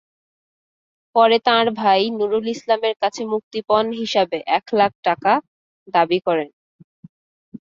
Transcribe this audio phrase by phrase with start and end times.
[1.15, 5.33] পরে তাঁর ভাই নূরুল ইসলামের কাছে মুক্তিপণ হিসেবে একলাখ টাকা
[5.87, 6.49] দাবি করেন।